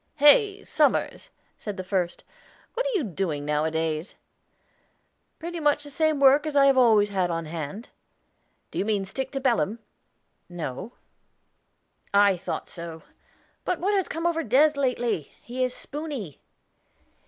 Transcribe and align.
"Hey, 0.15 0.63
Somers," 0.63 1.29
said 1.59 1.77
the 1.77 1.83
first; 1.83 2.23
"what 2.73 2.87
are 2.87 2.91
you 2.95 3.03
doing 3.03 3.45
nowadays?" 3.45 4.15
"Pretty 5.37 5.59
much 5.59 5.83
the 5.83 5.91
same 5.91 6.19
work 6.19 6.41
that 6.41 6.57
I 6.57 6.71
always 6.71 7.09
have 7.09 7.29
on 7.29 7.45
hand." 7.45 7.89
"Do 8.71 8.79
you 8.79 8.85
mean 8.85 9.03
to 9.03 9.09
stick 9.11 9.29
to 9.33 9.39
Belem?" 9.39 9.77
"No." 10.49 10.93
"I 12.15 12.35
thought 12.35 12.67
so. 12.67 13.03
But 13.63 13.77
what 13.79 13.93
has 13.93 14.07
come 14.07 14.25
over 14.25 14.41
Des. 14.43 14.71
lately? 14.75 15.33
He 15.39 15.63
is 15.63 15.71
spoony." 15.75 16.41